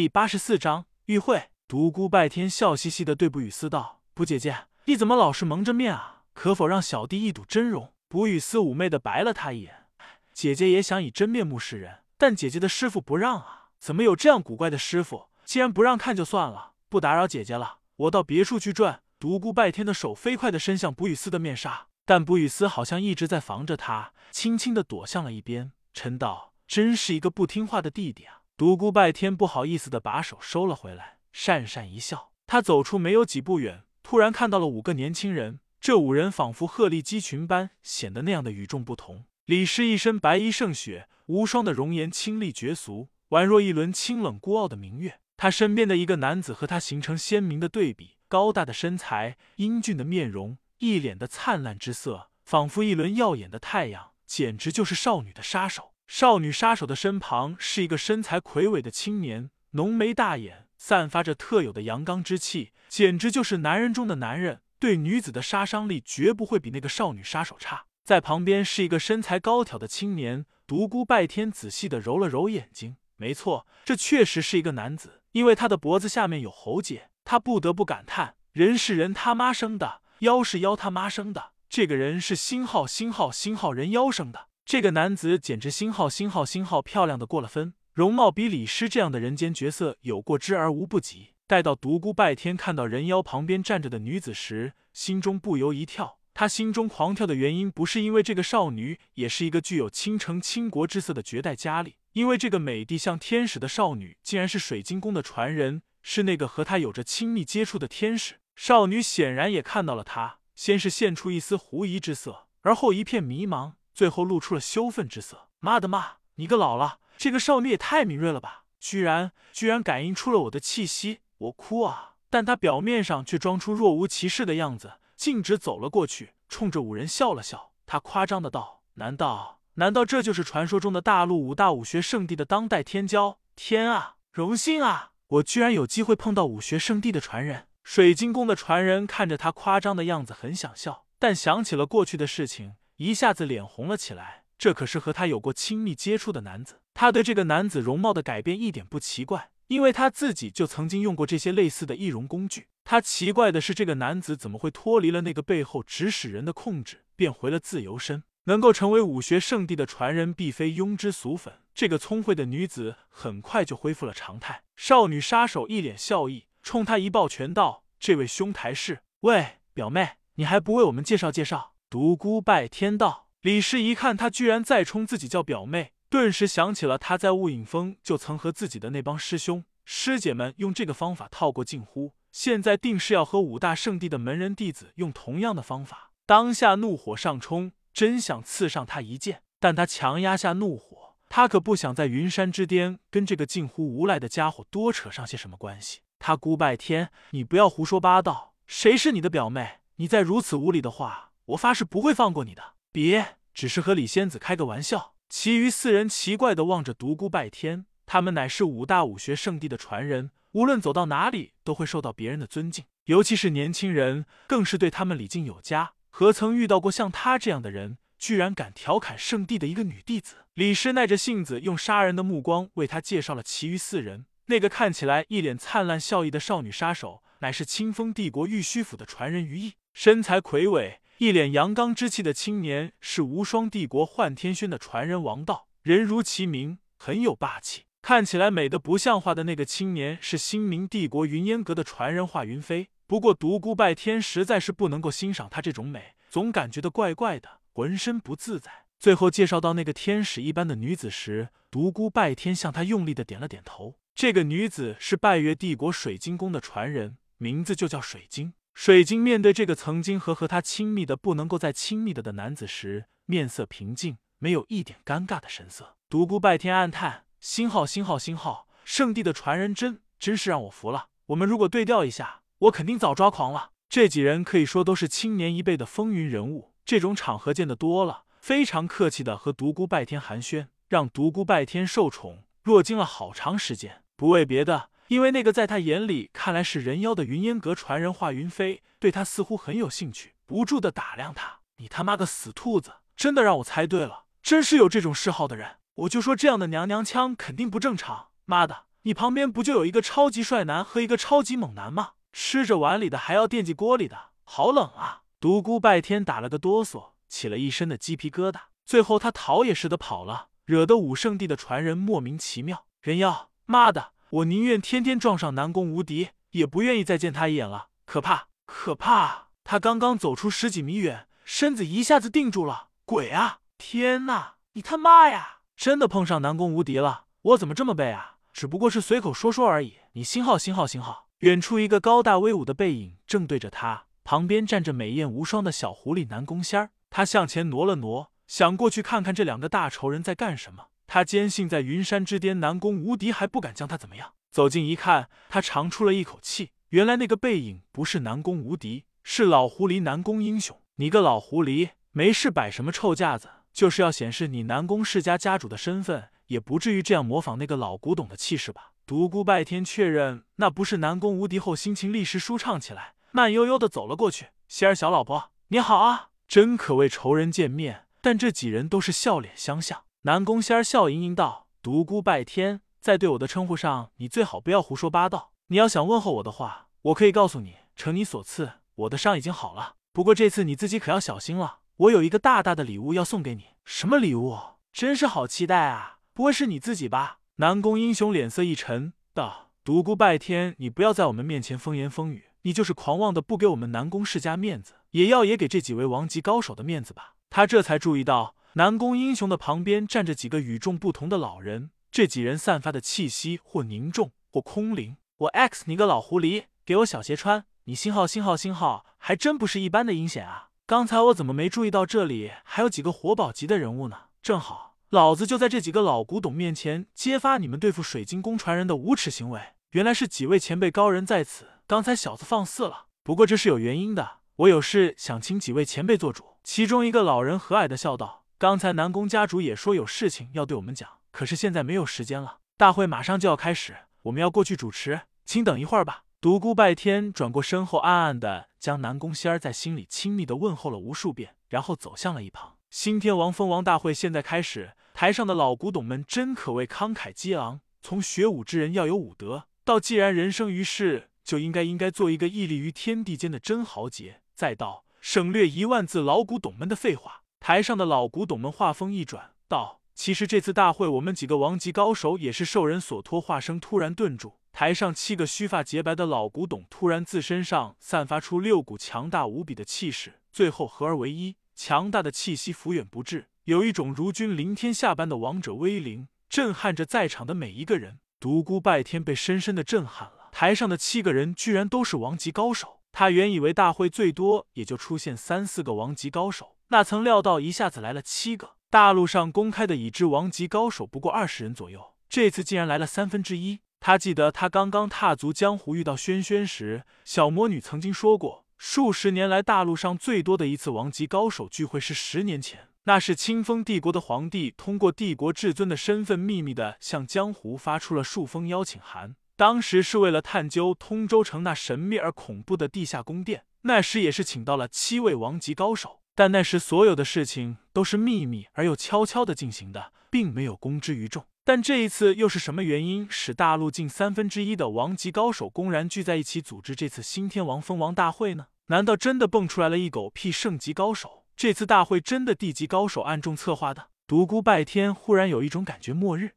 [0.00, 1.50] 第八十四章玉会。
[1.68, 6.22] 独孤拜天笑嘻嘻的对卜雨思道：“卜姐姐，你怎么老是蒙着面啊？
[6.32, 9.88] 可否让小弟一睹真容？”卜雨思妩媚的白了他一眼
[10.32, 13.68] ：“姐姐也想以真面目示人，但姐姐的师傅不让啊！
[13.78, 15.26] 怎么有这样古怪的师傅？
[15.44, 32.32] 既然不让看就算了，不打扰姐姐了，我到别处去转。”独孤拜天的手飞快的伸向卜雨思的面纱，但卜雨思好像一直在防着他，轻轻的躲向了一边，嗔道：“真是一个不听话的弟弟啊！”独孤拜天不好意思的把手收了回来，讪讪一笑。
[32.46, 35.60] 他走出没有几步远，突然看到了五个年轻人。
[35.80, 39.24] 这五人仿佛鹤立鸡群般，显得那样的与众不同。
[39.46, 45.20] 李师一身白衣胜雪，无双的容颜清丽绝俗，宛若一轮清冷孤傲的明月。
[45.38, 55.89] 他身边的一个男子和他形成鲜明的对比：高大的身材，英俊的面容，一脸的灿烂之色，仿佛一轮耀眼的太阳，简直就是少女的杀手。
[56.12, 64.60] 少女杀手的身旁是一个身材魁伟的青年，浓眉大眼，散发着特有的阳刚之气，简直就是男人中的男人。
[64.80, 67.84] 对女子的杀伤力绝不会比那个少女杀手差。
[68.02, 77.10] 在旁边是一个身材高挑的青年，独孤拜天仔细的揉了揉眼睛，没错，这确实是一个男子，因为他的脖子下面有喉结。
[77.24, 81.52] 他不得不感叹：人是人他妈生的，妖是妖他妈生的。
[81.68, 84.48] 这个人是星号星号星号人妖生的。
[84.70, 91.30] 这个男子简直星号星号星号漂亮的过了分，容貌比李师这样的人间角色有过之而无不及。
[91.48, 96.20] 待到独孤拜天看到人妖旁边站着的女子时，心中不由一跳。
[96.32, 108.36] 他心中狂跳的原因不是因为这个少女也是一个具有倾城倾国之色的绝代佳丽，因为这个美丽像天使的少女竟然是水晶宫的传人，是那个和他有着亲密接触的天使。
[108.54, 113.72] 少女显然也看到了他，先是现出一丝狐疑之色，而后一片迷茫。
[114.00, 115.48] 最后露出了羞愤之色。
[115.58, 116.12] 妈的妈！
[116.36, 118.64] 你个老了，这个少女也太敏锐了吧！
[118.78, 121.20] 居然居然感应出了我的气息！
[121.36, 122.14] 我哭啊！
[122.30, 127.72] 但她表面上却装出若无其事的样子，径直走了过去，冲着五人笑了笑。
[127.84, 133.36] 他夸张的道：“难道难道这就是传说中的大陆五大武学圣地的当代天骄？
[133.54, 135.10] 天啊，荣幸啊！
[135.26, 142.76] 我居然有机会碰到武学圣地的传人。”水晶宫的传人看着他夸张的样子，很想笑，但想起了过去的事情。
[143.00, 152.66] 一下子脸红了起来，这可是和他有过亲密接触的男子，他对这个男子容貌的改变一点不奇怪，因为他自己就曾经用过这些类似的易容工具。
[152.84, 158.22] 他奇怪的是，这个男子怎么会脱离了那个背后指使人的控制，变回了自由身？
[158.44, 161.54] 能够成为武学圣地的传人，必非庸脂俗粉。
[161.74, 164.62] 这个聪慧的女子很快就恢复了常态。
[164.76, 169.00] 少女杀手一脸笑意，冲他一抱拳道：“这位兄台是？
[169.20, 186.12] 喂，表妹，你还不为我们介绍介绍？”独孤拜天道，李师一看他居然再冲自己叫表妹，顿时想起了他在雾隐峰就曾和自己的那帮师兄师姐们用这个方法套过近乎，现在定是要和五大圣地的门人弟子用同样的方法。
[186.26, 196.02] 当下怒火上冲，真想刺上他一剑，但他强压下怒火，他可不想在云山之巅跟这个近乎无赖的家伙多扯上些什么关系。
[196.20, 199.80] 他孤拜天，你不要胡说八道，谁是你的表妹？
[199.96, 201.29] 你再如此无礼的话。
[201.50, 202.74] 我发誓不会放过你的！
[202.92, 205.14] 别，只是和李仙子开个玩笑。
[205.28, 215.92] 其余四人奇怪的望着独孤拜天，他们乃是五大武学圣地的传人，无论走到哪里都会受到别人的尊敬，尤其是年轻人，更是对他们礼敬有加。
[216.10, 220.36] 何曾遇到过像他这样的人，居然敢调侃圣地的一个女弟子？
[220.54, 224.26] 李师耐着性子，用杀人的目光为他介绍了其余四人。
[224.46, 230.99] 那个看起来一脸灿烂笑意的少女杀手，乃是清风帝国玉虚府的传人于毅，身材魁伟。
[231.20, 242.88] 一脸阳刚之气的青年是无双帝国幻天轩的传人王道，人如其名，很有霸气，看起来美的不像话的那个青年是新明帝国云烟阁的传人华云飞。
[243.06, 248.86] 不过独孤拜天实在是不能够欣赏她这种美，总感觉得怪怪的，浑身不自在。
[248.98, 253.96] 最后介绍到那个天使一般的女子时，独孤拜天向她用力的点了点头。
[254.14, 258.54] 这个女子是拜月帝国水晶宫的传人，名字就叫水晶。
[258.82, 265.96] 水晶面对这个曾经和和他亲密的不能够再亲密的的男子时，面色平静，没有一点尴尬的神色。
[266.08, 271.08] 独孤拜天暗叹：星号星号星号，圣地的传人真真是让我服了。
[271.26, 273.72] 我们如果对调一下，我肯定早抓狂了。
[273.90, 284.04] 这几人可以说都是青年一辈的风云人物，这种场合见得多了，非常客气的和独孤拜天寒暄，让独孤拜天受宠若惊了好长时间。
[284.16, 284.88] 不为别的。
[285.10, 291.58] 因为那个在他眼里看来是人妖的云烟阁传人华云飞，对他似乎很有兴趣，不住的打量他。
[291.78, 295.78] 你他妈个死兔子，真的让我猜对了，真是有这种嗜好的人。
[295.96, 298.28] 我就说这样的娘娘腔肯定不正常。
[298.44, 302.10] 妈的，你旁边不就有一个超级帅男和一个超级猛男吗？
[302.32, 305.22] 吃着碗里的还要惦记锅里的，好冷啊！
[305.40, 308.60] 独孤拜天打了个哆嗦，起了一身的鸡皮疙瘩。
[308.86, 312.86] 最后他逃也似的跑了，惹得武圣地的传人莫名其妙。
[313.00, 317.88] 人妖，妈的，我宁愿天天撞上南宫无敌，也不愿意再见他一眼了。
[318.04, 319.48] 可怕，可怕！
[319.64, 322.90] 他刚刚走出十几米远，身子一下子定住了。
[323.04, 323.58] 鬼啊！
[323.76, 325.62] 天呐，你他妈呀！
[325.76, 327.24] 真的碰上南宫无敌了！
[327.42, 328.36] 我怎么这么背啊？
[328.52, 329.94] 只不过是随口说说而已。
[330.12, 331.26] 你星号星号星号。
[331.38, 336.90] 远处一个高大威武的背影正对着他，旁边站着美艳无双的小狐狸南宫仙儿。
[337.08, 340.88] 他向前挪了挪，想过去看看这两个大仇人在干什么。
[341.12, 344.34] 他坚信在云山之巅，南宫无敌还不敢将他怎么样。
[344.52, 346.70] 走近一看，他长出了一口气。
[346.90, 350.80] 原来那个背影不是南宫无敌，是老狐狸南宫英雄。
[350.98, 353.48] 你个老狐狸，没事摆什么臭架子？
[353.72, 358.92] 就是要显示你南宫世家家主的身份，也不至于这样模仿那个老古董的气势吧？
[359.04, 364.50] 独孤拜天确认那不是南宫无敌后，心情立时舒畅起来，慢悠悠的走了过去。
[364.68, 368.04] 仙儿小老婆，你好啊，真可谓仇人见面。
[368.20, 370.04] 但这几人都是笑脸相向。
[370.24, 375.52] 南宫仙儿笑盈盈道：“独孤拜天，在对我的称呼上，你最好不要胡说八道。
[375.68, 379.94] 你要想问候我的话，我可以告诉你，承你所赐，我的伤已经好了。
[380.12, 383.68] 不过这次你自己可要小心了，我有一个大大的礼物要送给你。
[383.86, 384.58] 什么礼物？
[384.92, 386.18] 真是好期待啊！
[386.34, 392.44] 不会是你自己吧？”南宫英雄脸色一沉，道：“独孤拜天，你不要在我们面前风言风语。
[392.62, 401.90] 你就是狂妄的不给我们南宫世家面子，也要也给这几位王级高手的面子吧。”他这才注意到，南宫英雄的旁边站着几个与众不同的老人。
[402.12, 405.16] 这几人散发的气息或凝重，或空灵。
[405.38, 407.64] 我 X 你个老狐狸，给我小鞋穿！
[407.84, 410.68] 你星号星号星号，还真不是一般的阴险啊！
[410.86, 414.16] 刚才我怎么没注意到这里还有几个活宝级的人物呢？
[414.40, 414.96] 正好。
[415.08, 419.60] 老子就在这几个老古董面前揭发你们对付水晶宫传人的无耻行为！
[419.90, 423.06] 原来是几位前辈高人在此，刚才小子放肆了。
[423.24, 426.44] 不过这是有原因的，我有事想请几位前辈做主。
[426.62, 442.76] 其中一个老人和蔼的笑道：“刚才南宫家主也说有事情要对我们讲，可是现在没有时间了，大会马上就要开始，我们要过去主持，请等一会儿吧。”独孤拜天转过身后，暗暗的将南宫仙儿在心里亲密的问候了无数遍，然后走向了一旁。
[442.90, 444.92] 新天王封王大会现在开始。
[445.14, 457.39] 台上的老古董们真可谓慷慨激昂，从学武之人要有武德，到既然人生于世就应该应该做一个屹立于天地间的真豪杰，再到省略一万字老古董们的废话。
[457.60, 473.48] 台上的老古董们话锋一转，道：“其实这次大会，我们几个王级高手也是受人所托。”话声突然顿住，台上七个须发洁白的老古董突然自身上散发出六股强大无比的气势，最后合而为一，强大的气息拂远不至。
[473.64, 478.20] 有一种如君临天下般的王者威灵，震撼着在场的每一个人。
[478.40, 480.48] 独孤拜天被深深的震撼了。
[480.50, 483.00] 台上的七个人居然都是王级高手。
[483.12, 488.72] 他原以为大会最多也就出现三四个王级高手，那曾料到一下子来了七个。
[488.90, 493.78] 大陆上公开的已知王级高手不过二十人左右，这次竟然来了三分之一。
[494.00, 502.88] 他记得他刚刚踏足江湖遇到轩轩时，小魔女曾经说过，数十年来大陆上最多的一次王级高手聚会是十年前。
[503.04, 509.36] 那是清风帝国的皇帝通过帝国至尊的身份，秘密的向江湖发出了数封邀请函。
[509.56, 513.64] 当时是为了探究通州城那神秘而恐怖的地下宫殿。
[513.82, 521.44] 那时也是请到了七位王级高手，但那时所有的事情都是秘密而又悄悄的进行的，并没有公之于众。
[521.66, 528.68] 但这一次又是什么原因使大陆近三分之一的王级高手公然聚在一起组织这次新天王封王大会呢？
[528.86, 531.44] 难道真的蹦出来了一狗屁圣级高手？
[531.54, 534.06] 这次大会真的地级高手暗中策划的？
[534.26, 536.52] 独孤拜天忽然有一种感觉，末日